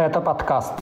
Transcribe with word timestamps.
Это 0.00 0.22
подкаст. 0.22 0.72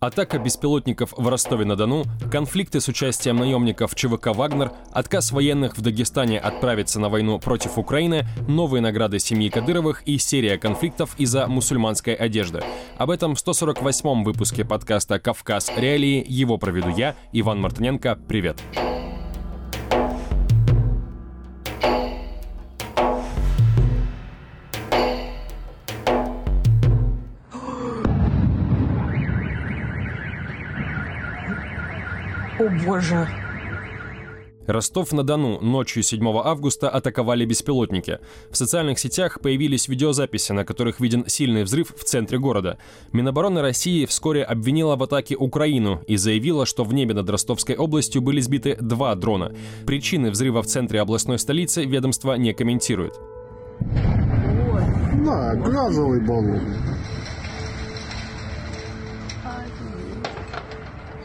Атака 0.00 0.38
беспилотников 0.38 1.12
в 1.14 1.28
Ростове-на-Дону, 1.28 2.04
конфликты 2.30 2.80
с 2.80 2.88
участием 2.88 3.36
наемников 3.36 3.94
ЧВК 3.94 4.28
«Вагнер», 4.28 4.72
отказ 4.90 5.32
военных 5.32 5.76
в 5.76 5.82
Дагестане 5.82 6.40
отправиться 6.40 6.98
на 6.98 7.10
войну 7.10 7.38
против 7.38 7.76
Украины, 7.76 8.26
новые 8.48 8.80
награды 8.80 9.18
семьи 9.18 9.50
Кадыровых 9.50 10.02
и 10.06 10.16
серия 10.16 10.56
конфликтов 10.56 11.14
из-за 11.18 11.46
мусульманской 11.46 12.14
одежды. 12.14 12.64
Об 12.96 13.10
этом 13.10 13.34
в 13.34 13.46
148-м 13.46 14.24
выпуске 14.24 14.64
подкаста 14.64 15.20
«Кавказ. 15.20 15.70
Реалии». 15.76 16.24
Его 16.26 16.56
проведу 16.56 16.88
я, 16.88 17.14
Иван 17.32 17.60
Мартыненко. 17.60 18.18
Привет. 18.26 18.56
Привет. 18.72 18.91
Боже. 32.84 33.28
Ростов-на-Дону 34.66 35.60
ночью 35.60 36.02
7 36.02 36.24
августа 36.44 36.88
атаковали 36.88 37.44
беспилотники. 37.44 38.20
В 38.50 38.56
социальных 38.56 38.98
сетях 38.98 39.40
появились 39.40 39.88
видеозаписи, 39.88 40.52
на 40.52 40.64
которых 40.64 41.00
виден 41.00 41.24
сильный 41.26 41.64
взрыв 41.64 41.92
в 41.96 42.04
центре 42.04 42.38
города. 42.38 42.78
Минобороны 43.12 43.60
России 43.60 44.06
вскоре 44.06 44.44
обвинила 44.44 44.96
в 44.96 45.02
атаке 45.02 45.36
Украину 45.36 46.02
и 46.06 46.16
заявила, 46.16 46.66
что 46.66 46.84
в 46.84 46.94
небе 46.94 47.14
над 47.14 47.28
Ростовской 47.28 47.76
областью 47.76 48.22
были 48.22 48.40
сбиты 48.40 48.76
два 48.80 49.14
дрона. 49.14 49.52
Причины 49.86 50.30
взрыва 50.30 50.62
в 50.62 50.66
центре 50.66 51.00
областной 51.00 51.38
столицы 51.38 51.84
ведомство 51.84 52.34
не 52.34 52.52
комментирует. 52.52 53.14
Да, 55.24 55.54
газовый 55.54 56.20
баллон. 56.20 56.60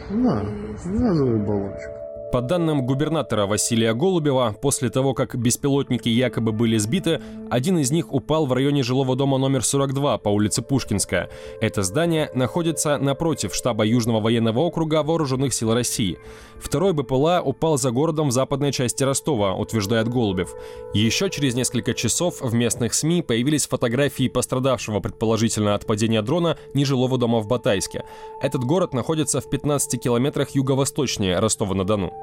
Да, 0.10 0.67
газовый 0.92 1.40
баллончик. 1.40 1.97
По 2.30 2.42
данным 2.42 2.86
губернатора 2.86 3.46
Василия 3.46 3.94
Голубева, 3.94 4.54
после 4.62 4.90
того, 4.90 5.14
как 5.14 5.38
беспилотники 5.38 6.10
якобы 6.10 6.52
были 6.52 6.78
сбиты, 6.78 7.22
один 7.50 7.78
из 7.80 7.90
них 7.90 8.14
упал 8.14 8.46
в 8.46 8.52
районе 8.52 8.84
жилого 8.84 9.16
дома 9.16 9.38
номер 9.38 9.64
42 9.64 10.18
по 10.18 10.28
улице 10.28 10.62
Пушкинская. 10.62 11.30
Это 11.62 11.84
здание 11.84 12.30
находится 12.34 12.98
напротив 12.98 13.56
штаба 13.56 13.86
Южного 13.86 14.20
военного 14.20 14.60
округа 14.60 15.04
Вооруженных 15.04 15.54
сил 15.54 15.74
России. 15.74 16.20
Второй 16.60 16.92
БПЛА 16.92 17.42
упал 17.42 17.78
за 17.78 17.92
городом 17.92 18.28
в 18.28 18.34
западной 18.34 18.74
части 18.74 19.04
Ростова, 19.04 19.54
утверждает 19.54 20.10
Голубев. 20.10 20.54
Еще 20.94 21.30
через 21.30 21.56
несколько 21.56 21.94
часов 21.94 22.42
в 22.42 22.54
местных 22.54 22.94
СМИ 22.94 23.22
появились 23.22 23.68
фотографии 23.68 24.28
пострадавшего 24.28 25.00
предположительно 25.00 25.76
от 25.76 25.86
падения 25.86 26.22
дрона 26.22 26.58
нежилого 26.74 27.18
дома 27.18 27.40
в 27.40 27.48
Батайске. 27.48 28.04
Этот 28.42 28.66
город 28.66 28.94
находится 28.94 29.40
в 29.40 29.50
15 29.50 30.02
километрах 30.02 30.50
юго-восточнее 30.50 31.40
Ростова-на-Дону. 31.40 32.17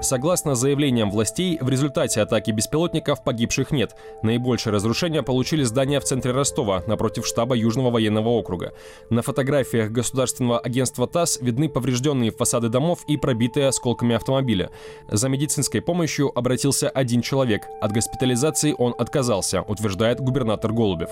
Согласно 0.00 0.54
заявлениям 0.54 1.10
властей, 1.10 1.58
в 1.60 1.68
результате 1.68 2.20
атаки 2.20 2.50
беспилотников 2.52 3.24
погибших 3.24 3.72
нет. 3.72 3.96
Наибольшее 4.22 4.72
разрушение 4.72 5.22
получили 5.22 5.64
здания 5.64 5.98
в 5.98 6.04
центре 6.04 6.32
Ростова, 6.32 6.82
напротив 6.86 7.26
штаба 7.26 7.56
Южного 7.56 7.90
военного 7.90 8.28
округа. 8.28 8.72
На 9.10 9.22
фотографиях 9.22 9.90
государственного 9.90 10.60
агентства 10.60 11.06
ТАСС 11.06 11.40
видны 11.40 11.68
поврежденные 11.68 12.30
фасады 12.30 12.68
домов 12.68 13.00
и 13.08 13.16
пробитые 13.16 13.68
осколками 13.68 14.14
автомобиля. 14.14 14.70
За 15.08 15.28
медицинской 15.28 15.82
помощью 15.82 16.36
обратился 16.36 16.88
один 16.88 17.20
человек. 17.20 17.66
От 17.80 17.92
госпитализации 17.92 18.74
он 18.78 18.94
отказался, 18.96 19.62
утверждает 19.62 20.20
губернатор 20.20 20.72
Голубев. 20.72 21.10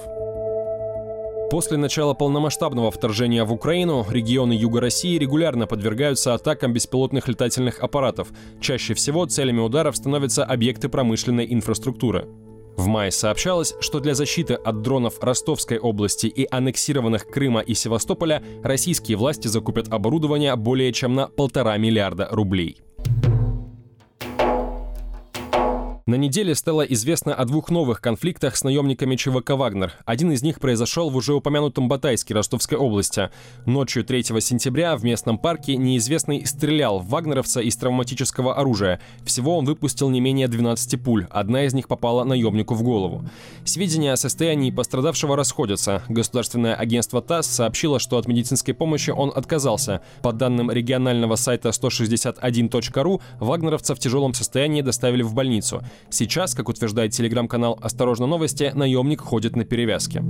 После 1.50 1.76
начала 1.76 2.12
полномасштабного 2.12 2.90
вторжения 2.90 3.44
в 3.44 3.52
Украину 3.52 4.04
регионы 4.10 4.52
Юга 4.52 4.80
России 4.80 5.16
регулярно 5.16 5.68
подвергаются 5.68 6.34
атакам 6.34 6.72
беспилотных 6.72 7.28
летательных 7.28 7.78
аппаратов. 7.80 8.28
Чаще 8.60 8.94
всего 8.94 9.26
целями 9.26 9.60
ударов 9.60 9.96
становятся 9.96 10.44
объекты 10.44 10.88
промышленной 10.88 11.46
инфраструктуры. 11.48 12.26
В 12.76 12.88
мае 12.88 13.12
сообщалось, 13.12 13.74
что 13.80 14.00
для 14.00 14.14
защиты 14.14 14.54
от 14.54 14.82
дронов 14.82 15.22
Ростовской 15.22 15.78
области 15.78 16.26
и 16.26 16.48
аннексированных 16.50 17.28
Крыма 17.28 17.60
и 17.60 17.74
Севастополя 17.74 18.42
российские 18.64 19.16
власти 19.16 19.46
закупят 19.46 19.86
оборудование 19.92 20.56
более 20.56 20.92
чем 20.92 21.14
на 21.14 21.28
полтора 21.28 21.76
миллиарда 21.76 22.28
рублей. 22.32 22.80
На 26.08 26.14
неделе 26.14 26.54
стало 26.54 26.82
известно 26.82 27.34
о 27.34 27.44
двух 27.46 27.68
новых 27.68 28.00
конфликтах 28.00 28.54
с 28.56 28.62
наемниками 28.62 29.16
ЧВК 29.16 29.50
«Вагнер». 29.56 29.92
Один 30.04 30.30
из 30.30 30.40
них 30.40 30.60
произошел 30.60 31.10
в 31.10 31.16
уже 31.16 31.34
упомянутом 31.34 31.88
Батайске 31.88 32.32
Ростовской 32.32 32.78
области. 32.78 33.30
Ночью 33.64 34.04
3 34.04 34.22
сентября 34.40 34.96
в 34.96 35.02
местном 35.02 35.36
парке 35.36 35.76
неизвестный 35.76 36.46
стрелял 36.46 37.00
в 37.00 37.08
вагнеровца 37.08 37.60
из 37.60 37.76
травматического 37.76 38.54
оружия. 38.54 39.00
Всего 39.24 39.58
он 39.58 39.64
выпустил 39.64 40.08
не 40.08 40.20
менее 40.20 40.46
12 40.46 41.02
пуль, 41.02 41.26
одна 41.28 41.64
из 41.64 41.74
них 41.74 41.88
попала 41.88 42.22
наемнику 42.22 42.76
в 42.76 42.84
голову. 42.84 43.28
Сведения 43.64 44.12
о 44.12 44.16
состоянии 44.16 44.70
пострадавшего 44.70 45.34
расходятся. 45.34 46.04
Государственное 46.08 46.76
агентство 46.76 47.20
ТАСС 47.20 47.48
сообщило, 47.48 47.98
что 47.98 48.18
от 48.18 48.28
медицинской 48.28 48.74
помощи 48.74 49.10
он 49.10 49.32
отказался. 49.34 50.02
По 50.22 50.32
данным 50.32 50.70
регионального 50.70 51.34
сайта 51.34 51.70
161.ru, 51.70 53.20
вагнеровца 53.40 53.96
в 53.96 53.98
тяжелом 53.98 54.34
состоянии 54.34 54.82
доставили 54.82 55.22
в 55.22 55.34
больницу. 55.34 55.82
Сейчас, 56.10 56.54
как 56.54 56.68
утверждает 56.68 57.12
телеграм-канал 57.12 57.78
«Осторожно 57.80 58.26
новости», 58.26 58.72
наемник 58.74 59.20
ходит 59.20 59.56
на 59.56 59.64
перевязке. 59.64 60.22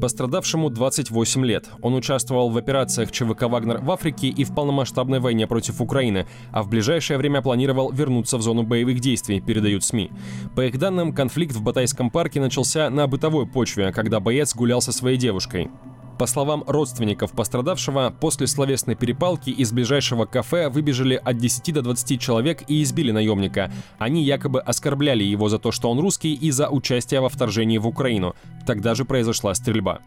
Пострадавшему 0.00 0.68
28 0.68 1.46
лет. 1.46 1.70
Он 1.80 1.94
участвовал 1.94 2.50
в 2.50 2.58
операциях 2.58 3.10
ЧВК 3.10 3.42
«Вагнер» 3.42 3.78
в 3.78 3.90
Африке 3.90 4.28
и 4.28 4.44
в 4.44 4.54
полномасштабной 4.54 5.20
войне 5.20 5.46
против 5.46 5.80
Украины, 5.80 6.26
а 6.52 6.62
в 6.62 6.68
ближайшее 6.68 7.16
время 7.18 7.40
планировал 7.40 7.90
вернуться 7.90 8.36
в 8.36 8.42
зону 8.42 8.62
боевых 8.62 9.00
действий, 9.00 9.40
передают 9.40 9.84
СМИ. 9.84 10.10
По 10.54 10.66
их 10.66 10.78
данным, 10.78 11.14
конфликт 11.14 11.54
в 11.54 11.62
Батайском 11.62 12.10
парке 12.10 12.40
начался 12.40 12.90
на 12.90 13.06
бытовой 13.06 13.46
почве, 13.46 13.90
когда 13.92 14.20
боец 14.20 14.54
гулял 14.54 14.82
со 14.82 14.92
своей 14.92 15.16
девушкой. 15.16 15.70
По 16.18 16.26
словам 16.26 16.64
родственников 16.66 17.32
пострадавшего, 17.32 18.14
после 18.20 18.46
словесной 18.46 18.94
перепалки 18.94 19.50
из 19.50 19.72
ближайшего 19.72 20.24
кафе 20.24 20.70
выбежали 20.70 21.20
от 21.22 21.36
10 21.36 21.74
до 21.74 21.82
20 21.82 22.20
человек 22.20 22.62
и 22.68 22.82
избили 22.82 23.10
наемника. 23.10 23.70
Они 23.98 24.22
якобы 24.22 24.60
оскорбляли 24.60 25.24
его 25.24 25.50
за 25.50 25.58
то, 25.58 25.72
что 25.72 25.90
он 25.90 26.00
русский 26.00 26.32
и 26.32 26.50
за 26.50 26.68
участие 26.70 27.20
во 27.20 27.28
вторжении 27.28 27.76
в 27.76 27.86
Украину. 27.86 28.34
Тогда 28.66 28.94
же 28.94 29.04
произошла 29.04 29.54
стрельба. 29.54 30.00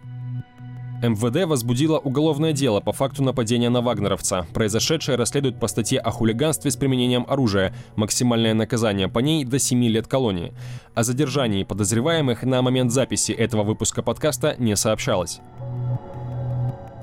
МВД 1.02 1.46
возбудило 1.46 1.98
уголовное 1.98 2.52
дело 2.52 2.82
по 2.82 2.92
факту 2.92 3.24
нападения 3.24 3.70
на 3.70 3.82
вагнеровца. 3.82 4.46
Произошедшее 4.54 5.18
расследуют 5.18 5.60
по 5.60 5.68
статье 5.68 6.00
о 6.00 6.12
хулиганстве 6.12 6.72
с 6.72 6.76
применением 6.76 7.26
оружия. 7.28 7.74
Максимальное 7.96 8.54
наказание 8.54 9.08
по 9.08 9.20
ней 9.20 9.46
до 9.46 9.60
7 9.60 9.82
лет 9.86 10.08
колонии. 10.08 10.54
О 10.96 11.04
задержании 11.04 11.64
подозреваемых 11.64 12.44
на 12.44 12.62
момент 12.62 12.92
записи 12.92 13.32
этого 13.32 13.64
выпуска 13.64 14.02
подкаста 14.04 14.56
не 14.58 14.76
сообщалось. 14.76 15.40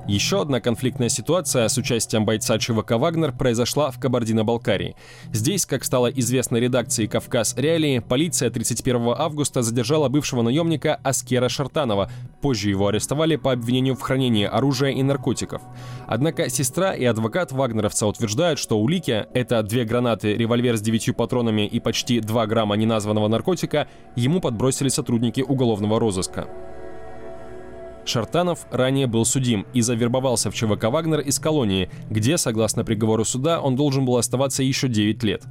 Еще 0.08 0.40
одна 0.40 0.60
конфликтная 0.60 1.08
ситуация 1.08 1.66
с 1.66 1.76
участием 1.78 2.24
бойца 2.24 2.56
ЧВК 2.60 2.92
«Вагнер» 2.92 3.32
произошла 3.32 3.90
в 3.90 3.98
Кабардино-Балкарии. 3.98 4.94
Здесь, 5.32 5.66
как 5.66 5.82
стало 5.82 6.06
известно 6.06 6.58
редакции 6.58 7.06
«Кавказ 7.06 7.56
Реалии», 7.56 7.98
полиция 7.98 8.50
31 8.50 9.14
августа 9.18 9.62
задержала 9.62 10.08
бывшего 10.08 10.42
наемника 10.42 11.00
Аскера 11.02 11.48
Шартанова. 11.48 12.08
Позже 12.40 12.70
его 12.70 12.86
арестовали 12.86 13.34
по 13.34 13.50
обвинению 13.50 13.96
в 13.96 14.00
хранении 14.00 14.44
оружия 14.44 14.90
и 14.90 15.02
наркотиков. 15.02 15.60
Однако 16.06 16.50
сестра 16.50 16.94
и 16.94 17.04
адвокат 17.04 17.50
вагнеровца 17.50 18.06
утверждают, 18.06 18.60
что 18.60 18.78
улики— 18.78 19.26
это 19.34 19.60
две 19.64 19.84
гранаты, 19.84 20.36
револьвер 20.36 20.76
с 20.76 20.80
девятью 20.80 21.14
патронами 21.14 21.66
и 21.66 21.80
почти 21.80 22.20
2 22.20 22.46
грамма 22.46 22.76
неназванного 22.76 23.26
наркотика— 23.26 23.88
ему 24.14 24.40
подбросили 24.40 24.88
сотрудники 24.88 25.40
уголовного 25.40 25.98
розыска. 25.98 26.46
Шартанов 28.08 28.66
ранее 28.70 29.06
был 29.06 29.24
судим 29.24 29.66
и 29.72 29.80
завербовался 29.80 30.50
в 30.50 30.54
ЧВК 30.54 30.84
«Вагнер» 30.84 31.20
из 31.20 31.38
колонии, 31.38 31.90
где, 32.08 32.38
согласно 32.38 32.84
приговору 32.84 33.24
суда, 33.24 33.60
он 33.60 33.76
должен 33.76 34.04
был 34.04 34.16
оставаться 34.16 34.62
еще 34.62 34.88
9 34.88 35.22
лет. 35.22 35.42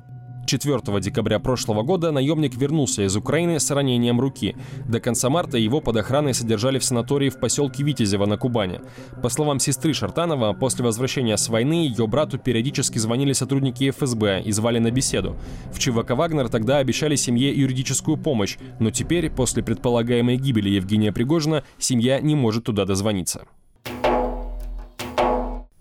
4 0.46 1.00
декабря 1.00 1.40
прошлого 1.40 1.84
года 1.84 2.12
наемник 2.12 2.56
вернулся 2.56 3.04
из 3.04 3.16
Украины 3.16 3.60
с 3.60 3.72
ранением 3.72 4.20
руки. 4.20 4.56
До 4.88 5.00
конца 5.00 5.30
марта 5.30 5.58
его 5.58 5.82
под 5.82 5.98
охраной 5.98 6.34
содержали 6.34 6.80
в 6.80 6.84
санатории 6.84 7.30
в 7.30 7.40
поселке 7.40 7.84
Витязево 7.84 8.26
на 8.26 8.38
Кубани. 8.38 8.82
По 9.22 9.30
словам 9.30 9.60
сестры 9.60 9.94
Шартанова, 9.94 10.54
после 10.54 10.86
возвращения 10.86 11.38
с 11.38 11.50
войны 11.50 11.88
ее 11.88 12.08
брату 12.08 12.38
периодически 12.38 12.98
звонили 12.98 13.34
сотрудники 13.34 13.90
ФСБ 13.90 14.44
и 14.44 14.52
звали 14.52 14.80
на 14.80 14.92
беседу. 14.92 15.36
В 15.74 15.80
ЧВК 15.80 16.12
«Вагнер» 16.12 16.50
тогда 16.50 16.78
обещали 16.78 17.16
семье 17.16 17.54
юридическую 17.54 18.18
помощь, 18.18 18.58
но 18.80 18.92
теперь, 18.92 19.30
после 19.30 19.64
предполагаемой 19.64 20.38
гибели 20.38 20.70
Евгения 20.70 21.12
Пригожина, 21.12 21.64
семья 21.78 22.20
не 22.20 22.36
может 22.36 22.66
туда 22.66 22.86
дозвониться. 22.86 23.46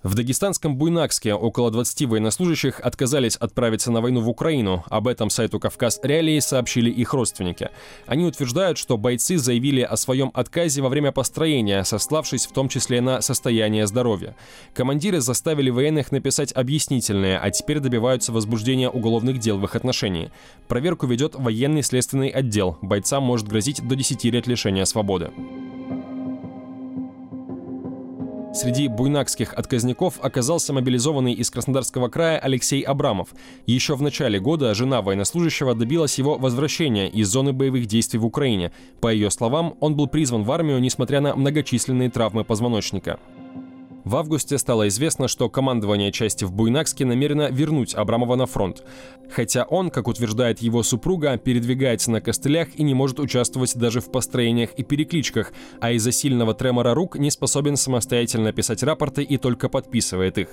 В 0.04 0.14
дагестанском 0.14 0.76
Буйнакске 0.76 1.32
около 1.32 1.70
20 1.70 2.02
военнослужащих 2.04 2.78
отказались 2.78 3.36
отправиться 3.36 3.90
на 3.90 4.02
войну 4.02 4.20
в 4.20 4.28
Украину. 4.28 4.84
Об 4.90 5.08
этом 5.08 5.30
сайту 5.30 5.58
«Кавказ 5.58 5.98
Реалии» 6.02 6.38
сообщили 6.40 6.90
их 6.90 7.14
родственники. 7.14 7.70
Они 8.06 8.26
утверждают, 8.26 8.76
что 8.76 8.98
бойцы 8.98 9.38
заявили 9.38 9.80
о 9.80 9.96
своем 9.96 10.30
отказе 10.34 10.82
во 10.82 10.90
время 10.90 11.10
построения, 11.10 11.84
сославшись 11.84 12.44
в 12.44 12.52
том 12.52 12.68
числе 12.68 13.00
на 13.00 13.22
состояние 13.22 13.86
здоровья. 13.86 14.36
Командиры 14.74 15.22
заставили 15.22 15.70
военных 15.70 16.12
написать 16.12 16.52
объяснительные, 16.52 17.38
а 17.38 17.50
теперь 17.50 17.80
добиваются 17.80 18.30
возбуждения 18.30 18.90
уголовных 18.90 19.38
дел 19.38 19.56
в 19.56 19.64
их 19.64 19.74
отношении. 19.74 20.30
Проверку 20.68 21.06
ведет 21.06 21.34
военный 21.34 21.82
следственный 21.82 22.28
отдел. 22.28 22.76
Бойцам 22.82 23.22
может 23.22 23.48
грозить 23.48 23.80
до 23.82 23.96
10 23.96 24.22
лет 24.24 24.46
лишения 24.46 24.84
свободы. 24.84 25.30
Среди 28.54 28.86
буйнакских 28.86 29.52
отказников 29.52 30.20
оказался 30.22 30.72
мобилизованный 30.72 31.32
из 31.32 31.50
Краснодарского 31.50 32.08
края 32.08 32.38
Алексей 32.38 32.82
Абрамов. 32.82 33.30
Еще 33.66 33.96
в 33.96 34.02
начале 34.02 34.38
года 34.38 34.72
жена 34.74 35.02
военнослужащего 35.02 35.74
добилась 35.74 36.18
его 36.18 36.38
возвращения 36.38 37.08
из 37.08 37.26
зоны 37.28 37.52
боевых 37.52 37.86
действий 37.86 38.20
в 38.20 38.24
Украине. 38.24 38.70
По 39.00 39.12
ее 39.12 39.32
словам, 39.32 39.74
он 39.80 39.96
был 39.96 40.06
призван 40.06 40.44
в 40.44 40.52
армию, 40.52 40.78
несмотря 40.78 41.20
на 41.20 41.34
многочисленные 41.34 42.10
травмы 42.10 42.44
позвоночника. 42.44 43.18
В 44.04 44.16
августе 44.16 44.58
стало 44.58 44.88
известно, 44.88 45.28
что 45.28 45.48
командование 45.48 46.12
части 46.12 46.44
в 46.44 46.52
Буйнакске 46.52 47.06
намерено 47.06 47.48
вернуть 47.50 47.94
Абрамова 47.94 48.36
на 48.36 48.44
фронт. 48.44 48.84
Хотя 49.30 49.64
он, 49.64 49.88
как 49.90 50.08
утверждает 50.08 50.60
его 50.60 50.82
супруга, 50.82 51.38
передвигается 51.38 52.10
на 52.10 52.20
костылях 52.20 52.68
и 52.76 52.82
не 52.82 52.92
может 52.92 53.18
участвовать 53.18 53.74
даже 53.76 54.02
в 54.02 54.10
построениях 54.10 54.74
и 54.76 54.82
перекличках, 54.82 55.54
а 55.80 55.92
из-за 55.92 56.12
сильного 56.12 56.52
тремора 56.52 56.92
рук 56.92 57.16
не 57.16 57.30
способен 57.30 57.76
самостоятельно 57.76 58.52
писать 58.52 58.82
рапорты 58.82 59.22
и 59.22 59.38
только 59.38 59.70
подписывает 59.70 60.36
их. 60.36 60.48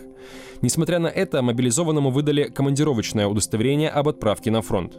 Несмотря 0.61 0.99
на 0.99 1.07
это, 1.07 1.41
мобилизованному 1.41 2.09
выдали 2.09 2.45
командировочное 2.45 3.27
удостоверение 3.27 3.89
об 3.89 4.07
отправке 4.07 4.49
на 4.49 4.61
фронт. 4.61 4.93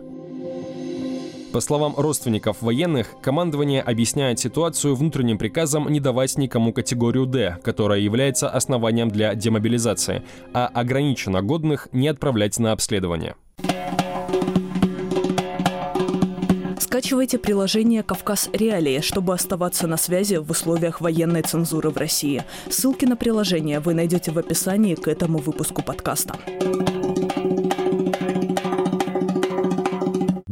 По 1.52 1.60
словам 1.60 1.94
родственников 1.98 2.62
военных, 2.62 3.14
командование 3.20 3.82
объясняет 3.82 4.38
ситуацию 4.38 4.94
внутренним 4.94 5.36
приказом 5.36 5.86
не 5.90 6.00
давать 6.00 6.38
никому 6.38 6.72
категорию 6.72 7.26
«Д», 7.26 7.58
которая 7.62 8.00
является 8.00 8.48
основанием 8.48 9.10
для 9.10 9.34
демобилизации, 9.34 10.22
а 10.54 10.66
ограниченно 10.68 11.42
годных 11.42 11.88
не 11.92 12.08
отправлять 12.08 12.58
на 12.58 12.72
обследование. 12.72 13.34
Скачивайте 16.80 17.38
приложение 17.38 18.02
«Кавказ 18.02 18.48
Реалии», 18.54 19.00
чтобы 19.00 19.34
оставаться 19.34 19.86
на 19.86 19.98
связи 19.98 20.36
в 20.36 20.50
условиях 20.50 21.02
военной 21.02 21.42
цензуры 21.42 21.90
в 21.90 21.98
России. 21.98 22.44
Ссылки 22.70 23.04
на 23.04 23.16
приложение 23.16 23.80
вы 23.80 23.92
найдете 23.92 24.30
в 24.30 24.38
описании 24.38 24.94
к 24.94 25.06
этому 25.06 25.38
выпуску 25.38 25.82
подкаста. 25.82 26.36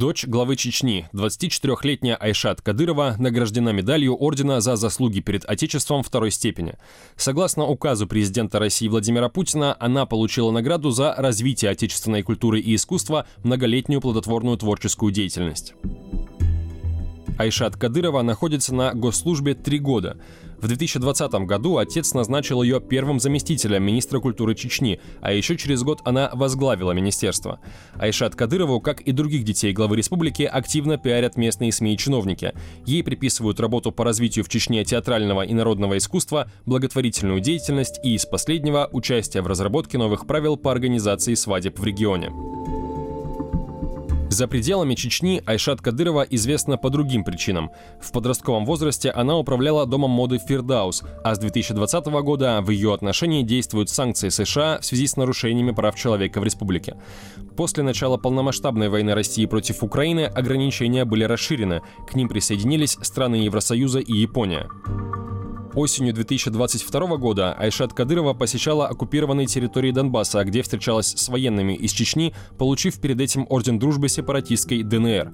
Дочь 0.00 0.24
главы 0.24 0.56
Чечни, 0.56 1.10
24-летняя 1.12 2.16
Айшат 2.16 2.62
Кадырова, 2.62 3.16
награждена 3.18 3.68
медалью 3.68 4.16
ордена 4.18 4.62
за 4.62 4.76
заслуги 4.76 5.20
перед 5.20 5.44
Отечеством 5.44 6.02
второй 6.02 6.30
степени. 6.30 6.76
Согласно 7.16 7.66
указу 7.66 8.06
президента 8.06 8.58
России 8.58 8.88
Владимира 8.88 9.28
Путина, 9.28 9.76
она 9.78 10.06
получила 10.06 10.52
награду 10.52 10.90
за 10.90 11.14
развитие 11.18 11.70
отечественной 11.70 12.22
культуры 12.22 12.60
и 12.60 12.76
искусства, 12.76 13.26
многолетнюю 13.44 14.00
плодотворную 14.00 14.56
творческую 14.56 15.12
деятельность. 15.12 15.74
Айшат 17.36 17.76
Кадырова 17.76 18.22
находится 18.22 18.74
на 18.74 18.94
госслужбе 18.94 19.54
три 19.54 19.78
года. 19.78 20.16
В 20.60 20.68
2020 20.68 21.32
году 21.46 21.78
отец 21.78 22.12
назначил 22.12 22.62
ее 22.62 22.80
первым 22.80 23.18
заместителем 23.18 23.82
министра 23.82 24.20
культуры 24.20 24.54
Чечни, 24.54 25.00
а 25.22 25.32
еще 25.32 25.56
через 25.56 25.82
год 25.82 26.02
она 26.04 26.30
возглавила 26.34 26.92
министерство. 26.92 27.60
Айшат 27.94 28.34
Кадырову, 28.34 28.78
как 28.80 29.00
и 29.00 29.12
других 29.12 29.44
детей 29.44 29.72
главы 29.72 29.96
республики, 29.96 30.42
активно 30.42 30.98
пиарят 30.98 31.38
местные 31.38 31.72
СМИ 31.72 31.94
и 31.94 31.96
чиновники. 31.96 32.52
Ей 32.84 33.02
приписывают 33.02 33.58
работу 33.58 33.90
по 33.90 34.04
развитию 34.04 34.44
в 34.44 34.50
Чечне 34.50 34.84
театрального 34.84 35.42
и 35.42 35.54
народного 35.54 35.96
искусства, 35.96 36.50
благотворительную 36.66 37.40
деятельность 37.40 37.98
и, 38.04 38.14
из 38.14 38.26
последнего, 38.26 38.88
участие 38.92 39.42
в 39.42 39.46
разработке 39.46 39.96
новых 39.96 40.26
правил 40.26 40.58
по 40.58 40.72
организации 40.72 41.34
свадеб 41.34 41.78
в 41.78 41.84
регионе. 41.84 42.30
За 44.30 44.46
пределами 44.46 44.94
Чечни 44.94 45.42
Айшат 45.44 45.80
Кадырова 45.80 46.22
известна 46.22 46.78
по 46.78 46.88
другим 46.88 47.24
причинам. 47.24 47.72
В 48.00 48.12
подростковом 48.12 48.64
возрасте 48.64 49.10
она 49.10 49.36
управляла 49.36 49.86
домом 49.86 50.12
моды 50.12 50.38
Фирдаус, 50.38 51.02
а 51.24 51.34
с 51.34 51.38
2020 51.40 52.06
года 52.22 52.60
в 52.62 52.70
ее 52.70 52.94
отношении 52.94 53.42
действуют 53.42 53.90
санкции 53.90 54.28
США 54.28 54.78
в 54.80 54.84
связи 54.84 55.08
с 55.08 55.16
нарушениями 55.16 55.72
прав 55.72 55.96
человека 55.96 56.40
в 56.40 56.44
республике. 56.44 56.96
После 57.56 57.82
начала 57.82 58.18
полномасштабной 58.18 58.88
войны 58.88 59.14
России 59.14 59.46
против 59.46 59.82
Украины 59.82 60.26
ограничения 60.26 61.04
были 61.04 61.24
расширены. 61.24 61.82
К 62.08 62.14
ним 62.14 62.28
присоединились 62.28 62.98
страны 63.02 63.34
Евросоюза 63.34 63.98
и 63.98 64.12
Япония. 64.12 64.68
Осенью 65.74 66.12
2022 66.12 67.16
года 67.16 67.52
Айшат 67.52 67.92
Кадырова 67.92 68.34
посещала 68.34 68.88
оккупированные 68.88 69.46
территории 69.46 69.92
Донбасса, 69.92 70.42
где 70.44 70.62
встречалась 70.62 71.14
с 71.16 71.28
военными 71.28 71.74
из 71.74 71.92
Чечни, 71.92 72.34
получив 72.58 73.00
перед 73.00 73.20
этим 73.20 73.46
Орден 73.48 73.78
Дружбы 73.78 74.08
сепаратистской 74.08 74.82
ДНР. 74.82 75.32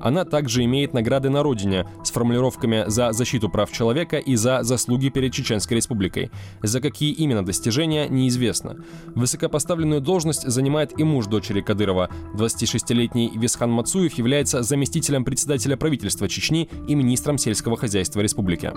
Она 0.00 0.24
также 0.24 0.64
имеет 0.64 0.92
награды 0.92 1.30
на 1.30 1.42
родине 1.42 1.86
с 2.04 2.10
формулировками 2.10 2.84
«за 2.88 3.12
защиту 3.12 3.48
прав 3.48 3.70
человека» 3.70 4.18
и 4.18 4.34
«за 4.34 4.62
заслуги 4.62 5.08
перед 5.08 5.32
Чеченской 5.32 5.76
республикой». 5.76 6.30
За 6.62 6.80
какие 6.80 7.12
именно 7.12 7.44
достижения, 7.44 8.08
неизвестно. 8.08 8.76
Высокопоставленную 9.14 10.00
должность 10.00 10.48
занимает 10.48 10.98
и 10.98 11.04
муж 11.04 11.26
дочери 11.26 11.60
Кадырова. 11.60 12.10
26-летний 12.34 13.32
Висхан 13.36 13.70
Мацуев 13.70 14.14
является 14.14 14.62
заместителем 14.62 15.24
председателя 15.24 15.76
правительства 15.76 16.28
Чечни 16.28 16.68
и 16.88 16.94
министром 16.94 17.38
сельского 17.38 17.76
хозяйства 17.76 18.20
республики. 18.20 18.72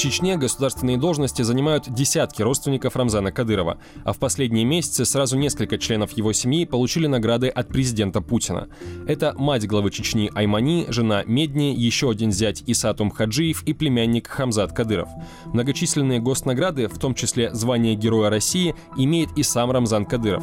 Чечне 0.00 0.38
государственные 0.38 0.96
должности 0.96 1.42
занимают 1.42 1.92
десятки 1.92 2.40
родственников 2.40 2.96
Рамзана 2.96 3.32
Кадырова, 3.32 3.76
а 4.02 4.14
в 4.14 4.18
последние 4.18 4.64
месяцы 4.64 5.04
сразу 5.04 5.36
несколько 5.36 5.76
членов 5.76 6.12
его 6.12 6.32
семьи 6.32 6.64
получили 6.64 7.06
награды 7.06 7.48
от 7.48 7.68
президента 7.68 8.22
Путина. 8.22 8.70
Это 9.06 9.34
мать 9.36 9.66
главы 9.66 9.90
Чечни 9.90 10.30
Аймани, 10.34 10.86
жена 10.88 11.22
Медни, 11.26 11.74
еще 11.76 12.08
один 12.08 12.32
зять 12.32 12.62
Исатум 12.66 13.10
Хаджиев 13.10 13.62
и 13.64 13.74
племянник 13.74 14.26
Хамзат 14.26 14.72
Кадыров. 14.72 15.10
Многочисленные 15.52 16.18
госнаграды, 16.18 16.88
в 16.88 16.98
том 16.98 17.14
числе 17.14 17.52
звание 17.52 17.94
Героя 17.94 18.30
России, 18.30 18.74
имеет 18.96 19.36
и 19.36 19.42
сам 19.42 19.70
Рамзан 19.70 20.06
Кадыров. 20.06 20.42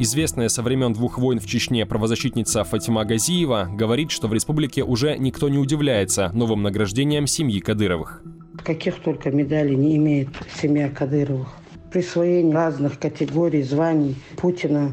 Известная 0.00 0.48
со 0.48 0.64
времен 0.64 0.92
двух 0.92 1.18
войн 1.18 1.38
в 1.38 1.46
Чечне 1.46 1.86
правозащитница 1.86 2.64
Фатима 2.64 3.04
Газиева 3.04 3.68
говорит, 3.70 4.10
что 4.10 4.26
в 4.26 4.34
республике 4.34 4.82
уже 4.82 5.16
никто 5.18 5.48
не 5.48 5.58
удивляется 5.58 6.32
новым 6.34 6.64
награждением 6.64 7.28
семьи 7.28 7.60
Кадыровых 7.60 8.24
каких 8.66 8.98
только 9.00 9.30
медалей 9.30 9.76
не 9.76 9.96
имеет 9.96 10.28
семья 10.60 10.90
Кадыровых. 10.90 11.46
Присвоение 11.92 12.52
разных 12.52 12.98
категорий, 12.98 13.62
званий 13.62 14.16
Путина 14.36 14.92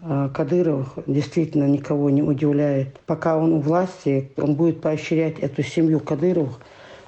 а, 0.00 0.28
Кадыровых 0.28 0.90
действительно 1.08 1.64
никого 1.64 2.10
не 2.10 2.22
удивляет. 2.22 3.00
Пока 3.06 3.36
он 3.36 3.54
у 3.54 3.58
власти, 3.58 4.30
он 4.36 4.54
будет 4.54 4.80
поощрять 4.80 5.40
эту 5.40 5.64
семью 5.64 5.98
Кадыровых, 5.98 6.60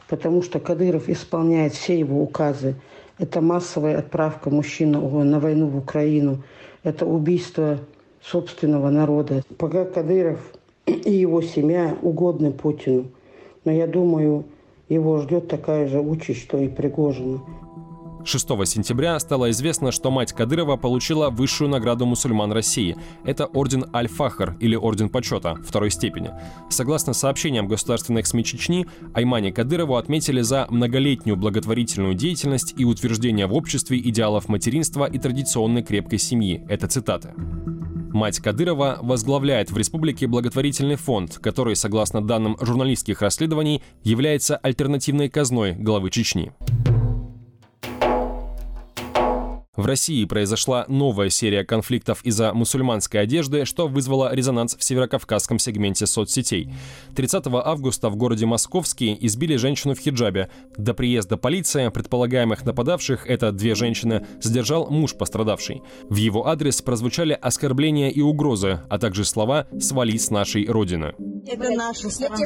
потому 0.08 0.42
что 0.42 0.58
Кадыров 0.58 1.08
исполняет 1.08 1.74
все 1.74 1.96
его 1.96 2.20
указы. 2.20 2.74
Это 3.18 3.40
массовая 3.40 3.98
отправка 3.98 4.50
мужчин 4.50 4.90
на 4.90 5.38
войну 5.38 5.68
в 5.68 5.76
Украину, 5.76 6.42
это 6.82 7.06
убийство 7.06 7.78
собственного 8.20 8.90
народа. 8.90 9.44
Пока 9.58 9.84
Кадыров 9.84 10.40
и 10.86 11.12
его 11.12 11.40
семья 11.40 11.96
угодны 12.02 12.50
Путину. 12.50 13.04
Но 13.64 13.70
я 13.70 13.86
думаю, 13.86 14.44
его 14.94 15.18
ждет 15.18 15.48
такая 15.48 15.88
же 15.88 16.00
участь, 16.00 16.42
что 16.42 16.58
и 16.58 16.68
Пригожина. 16.68 17.40
6 18.24 18.48
сентября 18.66 19.18
стало 19.18 19.50
известно, 19.50 19.92
что 19.92 20.10
мать 20.10 20.32
Кадырова 20.32 20.76
получила 20.76 21.30
высшую 21.30 21.70
награду 21.70 22.06
мусульман 22.06 22.52
России. 22.52 22.96
Это 23.24 23.46
орден 23.46 23.86
Аль-Фахр 23.94 24.56
или 24.60 24.76
орден 24.76 25.08
почета 25.08 25.56
второй 25.66 25.90
степени. 25.90 26.30
Согласно 26.68 27.12
сообщениям 27.12 27.66
государственных 27.66 28.26
СМИ 28.26 28.44
Чечни, 28.44 28.86
Аймане 29.14 29.52
Кадырову 29.52 29.96
отметили 29.96 30.42
за 30.42 30.66
многолетнюю 30.70 31.36
благотворительную 31.36 32.14
деятельность 32.14 32.74
и 32.76 32.84
утверждение 32.84 33.46
в 33.46 33.54
обществе 33.54 33.98
идеалов 33.98 34.48
материнства 34.48 35.06
и 35.06 35.18
традиционной 35.18 35.82
крепкой 35.82 36.18
семьи. 36.18 36.62
Это 36.68 36.88
цитата. 36.88 37.34
Мать 38.12 38.40
Кадырова 38.40 38.98
возглавляет 39.02 39.70
в 39.70 39.76
республике 39.76 40.26
благотворительный 40.26 40.96
фонд, 40.96 41.38
который, 41.38 41.76
согласно 41.76 42.20
данным 42.20 42.56
журналистских 42.60 43.22
расследований, 43.22 43.82
является 44.02 44.56
альтернативной 44.56 45.28
казной 45.28 45.72
главы 45.72 46.10
Чечни. 46.10 46.52
В 49.80 49.86
России 49.86 50.26
произошла 50.26 50.84
новая 50.88 51.30
серия 51.30 51.64
конфликтов 51.64 52.20
из-за 52.22 52.52
мусульманской 52.52 53.22
одежды, 53.22 53.64
что 53.64 53.88
вызвало 53.88 54.34
резонанс 54.34 54.76
в 54.76 54.84
северокавказском 54.84 55.58
сегменте 55.58 56.04
соцсетей. 56.04 56.68
30 57.16 57.46
августа 57.46 58.10
в 58.10 58.16
городе 58.16 58.44
Московский 58.44 59.16
избили 59.22 59.56
женщину 59.56 59.94
в 59.94 59.98
хиджабе. 59.98 60.50
До 60.76 60.92
приезда 60.92 61.38
полиции 61.38 61.88
предполагаемых 61.88 62.66
нападавших, 62.66 63.26
это 63.26 63.52
две 63.52 63.74
женщины, 63.74 64.26
задержал 64.42 64.90
муж 64.90 65.14
пострадавшей. 65.14 65.82
В 66.10 66.16
его 66.16 66.46
адрес 66.46 66.82
прозвучали 66.82 67.32
оскорбления 67.32 68.10
и 68.10 68.20
угрозы, 68.20 68.82
а 68.90 68.98
также 68.98 69.24
слова 69.24 69.66
«свали 69.80 70.18
с 70.18 70.28
нашей 70.28 70.66
родины». 70.66 71.14
Это 71.46 71.70
наша 71.70 72.10
страна. 72.10 72.36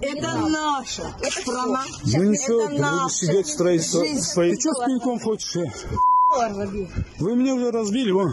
Это 0.00 0.38
наша 0.48 1.02
страна. 1.28 1.82
Ну 2.04 2.22
ничего, 2.22 2.68
ты 2.68 2.76
будешь 2.76 3.14
сидеть 3.14 3.46
в 3.46 3.50
строительстве. 3.50 4.54
Ты 4.54 4.60
что 4.60 4.74
с 4.74 4.86
пеньком 4.86 5.18
хочешь? 5.18 5.56
Вы 7.18 7.36
меня 7.36 7.54
уже 7.54 7.70
разбили, 7.70 8.10
вон. 8.10 8.32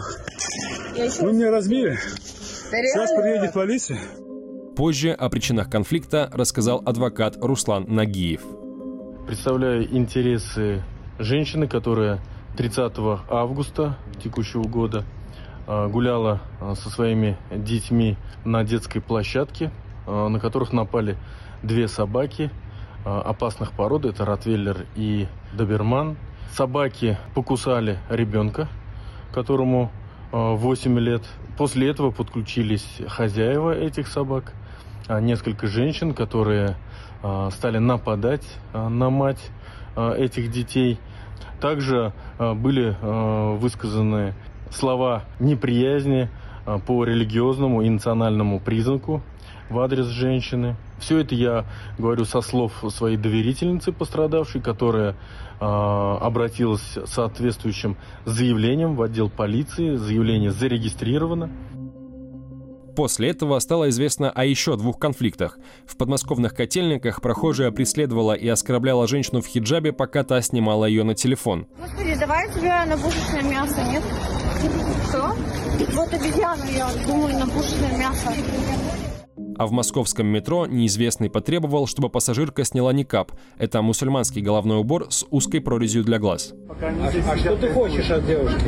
Вы 1.20 1.32
меня 1.32 1.50
разбили. 1.50 1.96
Сейчас 1.96 3.10
приедет 3.12 3.52
полиция. 3.52 4.00
Позже 4.76 5.10
о 5.12 5.28
причинах 5.28 5.70
конфликта 5.70 6.30
рассказал 6.32 6.82
адвокат 6.84 7.36
Руслан 7.40 7.84
Нагиев. 7.88 8.42
Представляю 9.26 9.94
интересы 9.94 10.82
женщины, 11.18 11.68
которая 11.68 12.20
30 12.56 12.92
августа 13.30 13.96
текущего 14.22 14.64
года 14.64 15.04
а, 15.66 15.88
гуляла 15.88 16.40
а, 16.60 16.74
со 16.74 16.90
своими 16.90 17.36
детьми 17.50 18.16
на 18.44 18.64
детской 18.64 19.00
площадке, 19.00 19.70
а, 20.06 20.28
на 20.28 20.40
которых 20.40 20.72
напали 20.72 21.16
две 21.62 21.88
собаки 21.88 22.50
опасных 23.04 23.72
пород. 23.72 24.04
Это 24.04 24.24
Ротвейлер 24.24 24.86
и 24.94 25.26
Доберман. 25.54 26.16
Собаки 26.52 27.16
покусали 27.34 27.98
ребенка, 28.10 28.68
которому 29.32 29.90
8 30.32 30.98
лет. 30.98 31.22
После 31.56 31.88
этого 31.88 32.10
подключились 32.10 33.00
хозяева 33.08 33.74
этих 33.74 34.06
собак, 34.06 34.52
несколько 35.08 35.66
женщин, 35.66 36.12
которые 36.12 36.76
стали 37.52 37.78
нападать 37.78 38.46
на 38.74 39.08
мать 39.08 39.50
этих 39.96 40.50
детей. 40.50 40.98
Также 41.58 42.12
были 42.38 42.96
высказаны 43.56 44.34
слова 44.70 45.22
неприязни 45.40 46.28
по 46.86 47.04
религиозному 47.04 47.80
и 47.80 47.88
национальному 47.88 48.60
признаку 48.60 49.22
в 49.70 49.78
адрес 49.80 50.04
женщины. 50.04 50.76
Все 51.02 51.18
это 51.18 51.34
я 51.34 51.66
говорю 51.98 52.24
со 52.24 52.40
слов 52.40 52.72
своей 52.90 53.16
доверительницы 53.16 53.90
пострадавшей, 53.90 54.60
которая 54.60 55.16
э, 55.60 55.64
обратилась 55.64 56.96
с 56.96 57.06
соответствующим 57.06 57.96
заявлением 58.24 58.94
в 58.94 59.02
отдел 59.02 59.28
полиции. 59.28 59.96
Заявление 59.96 60.52
зарегистрировано. 60.52 61.50
После 62.94 63.30
этого 63.30 63.58
стало 63.58 63.88
известно 63.88 64.30
о 64.30 64.44
еще 64.44 64.76
двух 64.76 65.00
конфликтах. 65.00 65.58
В 65.86 65.96
подмосковных 65.96 66.54
котельниках 66.54 67.20
прохожая 67.20 67.72
преследовала 67.72 68.34
и 68.34 68.46
оскорбляла 68.46 69.08
женщину 69.08 69.40
в 69.40 69.46
хиджабе, 69.46 69.92
пока 69.92 70.22
та 70.22 70.40
снимала 70.40 70.84
ее 70.84 71.02
на 71.02 71.14
телефон. 71.14 71.66
Господи, 71.80 72.14
давай 72.20 72.48
тебе 72.52 72.70
на 72.84 72.96
бушечное 72.96 73.42
мясо, 73.42 73.82
нет? 73.90 74.02
Что? 75.08 75.34
Вот 75.94 76.12
обезьяну 76.12 76.64
я 76.70 76.88
думаю 77.06 77.38
на 77.40 77.46
бушечное 77.46 77.98
мясо. 77.98 78.32
А 79.58 79.66
в 79.66 79.72
московском 79.72 80.26
метро 80.26 80.66
неизвестный 80.66 81.30
потребовал, 81.30 81.86
чтобы 81.86 82.08
пассажирка 82.08 82.64
сняла 82.64 82.92
никап. 82.92 83.32
Это 83.58 83.82
мусульманский 83.82 84.40
головной 84.42 84.78
убор 84.78 85.06
с 85.10 85.24
узкой 85.30 85.60
прорезью 85.60 86.04
для 86.04 86.18
глаз. 86.18 86.52
А, 86.68 86.74
а 87.30 87.36
что 87.36 87.56
ты 87.56 87.68
хочешь 87.70 88.10
от 88.10 88.26
девушки? 88.26 88.66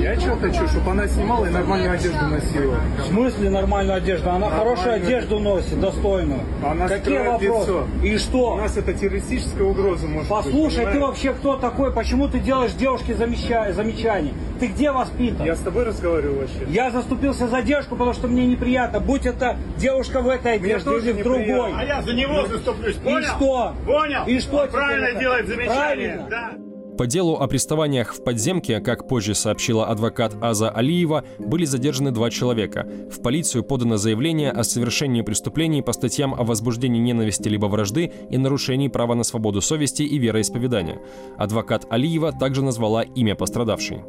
Я 0.00 0.20
что 0.20 0.36
хочу, 0.36 0.68
чтобы 0.68 0.90
она 0.90 1.06
снимала 1.08 1.46
и 1.46 1.50
нормальную 1.50 1.92
одежду 1.92 2.26
носила. 2.26 2.76
В 3.02 3.06
смысле 3.08 3.50
нормальную 3.50 3.96
одежду? 3.96 4.28
Она 4.30 4.48
Нормальную. 4.50 4.76
хорошую 4.76 4.94
одежду 4.96 5.38
носит, 5.40 5.80
достойную. 5.80 6.40
Она 6.64 6.86
Какие 6.88 7.18
вопросы? 7.18 7.70
лицо. 7.70 7.84
И 8.04 8.14
У 8.14 8.18
что? 8.18 8.56
нас 8.56 8.76
это 8.76 8.92
террористическая 8.92 9.64
угроза 9.66 10.06
может 10.06 10.28
Послушай, 10.28 10.54
быть, 10.60 10.70
ты 10.70 10.76
понимаешь? 10.84 11.02
вообще 11.02 11.32
кто 11.32 11.56
такой? 11.56 11.92
Почему 11.92 12.28
ты 12.28 12.38
делаешь 12.40 12.72
девушке 12.72 13.14
замеча- 13.14 13.72
замечания? 13.72 14.32
Ты 14.58 14.68
где 14.68 14.90
воспитан? 14.90 15.44
Я 15.44 15.54
с 15.56 15.60
тобой 15.60 15.84
разговариваю 15.84 16.40
вообще. 16.40 16.66
Я 16.68 16.90
заступился 16.90 17.48
за 17.48 17.62
девушку, 17.62 17.90
потому 17.96 18.12
что 18.14 18.26
мне 18.28 18.46
неприятно. 18.46 19.00
Будь 19.00 19.26
это 19.26 19.56
девушка 19.78 20.20
в 20.22 20.28
этой 20.28 20.54
одежде 20.54 20.90
или 20.90 21.12
в 21.12 21.18
неприятно. 21.18 21.24
другой. 21.24 21.72
А 21.76 21.84
я 21.84 22.02
за 22.02 22.12
него 22.12 22.46
заступлюсь, 22.46 22.96
И 22.96 23.22
что? 23.22 23.74
Понял? 23.84 24.24
И 24.26 24.38
что 24.40 24.56
Он 24.62 24.68
правильно 24.68 25.06
это? 25.06 25.20
делает 25.20 25.46
замечание. 25.46 25.68
Правильно. 25.76 26.26
Да. 26.30 26.50
По 26.96 27.06
делу 27.06 27.34
о 27.34 27.46
приставаниях 27.46 28.14
в 28.14 28.24
подземке, 28.24 28.80
как 28.80 29.06
позже 29.06 29.34
сообщила 29.34 29.84
адвокат 29.86 30.34
Аза 30.40 30.70
Алиева, 30.70 31.24
были 31.38 31.66
задержаны 31.66 32.10
два 32.10 32.30
человека. 32.30 32.88
В 33.10 33.20
полицию 33.20 33.64
подано 33.64 33.98
заявление 33.98 34.50
о 34.50 34.64
совершении 34.64 35.20
преступлений 35.20 35.82
по 35.82 35.92
статьям 35.92 36.32
о 36.32 36.42
возбуждении 36.44 36.98
ненависти 36.98 37.50
либо 37.50 37.66
вражды 37.66 38.10
и 38.30 38.38
нарушении 38.38 38.88
права 38.88 39.14
на 39.14 39.24
свободу 39.24 39.60
совести 39.60 40.04
и 40.04 40.16
вероисповедания. 40.18 40.98
Адвокат 41.36 41.84
Алиева 41.90 42.32
также 42.32 42.62
назвала 42.64 43.02
имя 43.02 43.34
пострадавшей. 43.34 44.02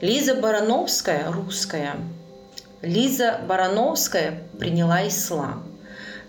Лиза 0.00 0.34
Барановская, 0.34 1.30
русская. 1.30 1.96
Лиза 2.80 3.38
Барановская 3.46 4.44
приняла 4.58 5.06
ислам. 5.06 5.62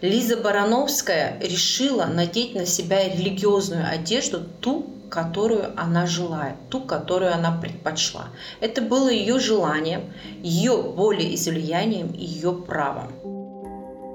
Лиза 0.01 0.36
Барановская 0.36 1.40
решила 1.40 2.04
надеть 2.04 2.54
на 2.54 2.66
себя 2.66 3.08
религиозную 3.08 3.90
одежду, 3.90 4.42
ту, 4.60 4.88
которую 5.10 5.72
она 5.80 6.06
желает, 6.06 6.56
ту, 6.70 6.82
которую 6.82 7.34
она 7.34 7.58
предпочла. 7.62 8.28
Это 8.60 8.82
было 8.82 9.10
ее 9.10 9.40
желанием, 9.40 10.12
ее 10.44 10.75
волеизлиянием, 10.75 12.12
ее 12.12 12.51
правом. 12.51 13.13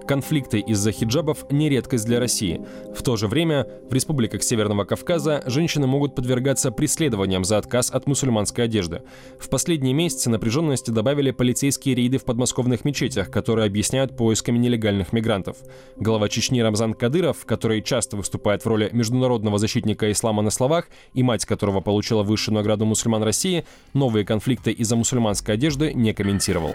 Конфликты 0.07 0.61
из-за 0.61 0.93
хиджабов 0.93 1.51
не 1.51 1.69
редкость 1.69 2.07
для 2.07 2.21
России. 2.21 2.61
В 2.95 3.03
то 3.03 3.17
же 3.17 3.27
время 3.27 3.67
в 3.91 3.93
республиках 3.93 4.45
Северного 4.45 4.85
Кавказа 4.85 5.43
женщины 5.47 5.89
могут 5.89 6.15
подвергаться 6.15 6.71
преследованиям 6.71 7.45
за 7.45 7.59
отказ 7.59 7.91
от 7.91 8.07
мусульманской 8.07 8.67
одежды. 8.67 9.03
В 9.41 9.49
последние 9.49 9.95
месяцы 9.95 10.31
напряженности 10.31 10.93
добавили 10.93 11.33
полицейские 11.33 11.97
рейды 11.97 12.19
в 12.19 12.25
подмосковных 12.25 12.85
мечетях, 12.85 13.31
которые 13.31 13.67
объясняют 13.67 14.17
поисками 14.17 14.59
нелегальных 14.59 15.13
мигрантов. 15.13 15.57
Глава 15.97 16.29
Чечни 16.29 16.61
Рамзан 16.61 16.95
Кадыров, 16.95 17.45
который 17.45 17.83
часто 17.83 18.17
выступает 18.17 18.65
в 18.65 18.69
роли 18.69 18.89
международного 18.93 19.59
защитника 19.59 20.13
ислама 20.13 20.43
на 20.43 20.51
словах 20.51 20.89
и 21.15 21.25
мать 21.25 21.45
которого 21.45 21.81
получила 21.81 22.23
высшую 22.23 22.55
награду 22.55 22.85
мусульман 22.85 23.25
России, 23.25 23.65
новые 23.93 24.25
конфликты 24.25 24.71
из-за 24.71 24.95
мусульманской 24.95 25.55
одежды 25.55 25.93
не 25.95 26.13
комментировал. 26.13 26.75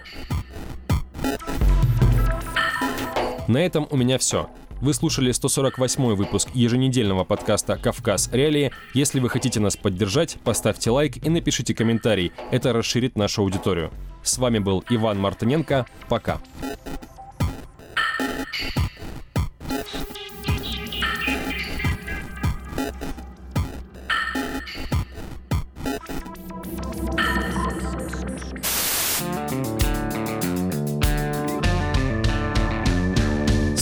На 3.51 3.58
этом 3.58 3.86
у 3.91 3.98
меня 3.98 4.17
все. 4.17 4.50
Вы 4.79 4.93
слушали 4.93 5.29
148 5.29 6.15
выпуск 6.15 6.48
еженедельного 6.53 7.25
подкаста 7.25 7.75
«Кавказ. 7.75 8.29
Реалии». 8.31 8.72
Если 8.93 9.20
вы 9.20 9.27
хотите 9.27 9.60
нас 9.60 9.75
поддержать, 9.75 10.38
поставьте 10.46 10.89
лайк 10.89 11.17
и 11.17 11.29
напишите 11.29 11.75
комментарий. 11.75 12.31
Это 12.51 12.72
расширит 12.72 13.17
нашу 13.17 13.41
аудиторию. 13.41 13.91
С 14.24 14.38
вами 14.38 14.60
был 14.60 14.86
Иван 14.89 15.20
Мартыненко. 15.20 15.86
Пока. 16.08 16.39